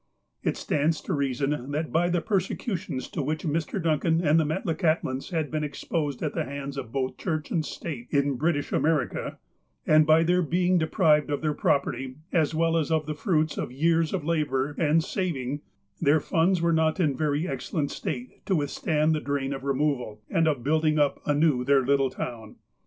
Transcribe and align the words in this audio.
It 0.41 0.57
stands 0.57 0.99
to 1.01 1.13
reason, 1.13 1.73
that 1.73 1.91
by 1.91 2.09
the 2.09 2.21
persecutions 2.21 3.07
to 3.09 3.21
which 3.21 3.43
Mr. 3.43 3.79
Duncan 3.79 4.19
and 4.19 4.39
the 4.39 4.43
Metlakahtlans 4.45 5.29
had 5.29 5.51
been 5.51 5.63
exposed 5.63 6.23
at 6.23 6.33
the 6.33 6.43
hands 6.43 6.75
of 6.75 6.91
both 6.91 7.17
Church 7.19 7.51
and 7.51 7.63
State 7.63 8.07
in 8.09 8.33
British 8.33 8.71
America, 8.71 9.37
and 9.85 10.07
by 10.07 10.23
their 10.23 10.41
being 10.41 10.79
deprived 10.79 11.29
of 11.29 11.41
their 11.41 11.53
property, 11.53 12.15
as 12.33 12.55
well 12.55 12.77
as 12.77 12.89
of 12.89 13.05
the 13.05 13.13
fruits 13.13 13.59
of 13.59 13.71
years 13.71 14.11
of 14.11 14.25
labour 14.25 14.73
and 14.79 15.03
saving, 15.03 15.61
their 16.01 16.19
funds 16.19 16.63
were 16.63 16.73
not 16.73 16.99
in 16.99 17.11
a 17.11 17.15
very 17.15 17.47
excellent 17.47 17.91
state 17.91 18.43
to 18.47 18.55
withstand 18.55 19.13
the 19.13 19.19
drain 19.21 19.53
of 19.53 19.63
removal, 19.63 20.19
and 20.31 20.47
of 20.47 20.63
building 20.63 20.97
up 20.97 21.19
anew 21.27 21.63
their 21.63 21.85
little 21.85 22.09
town. 22.09 22.55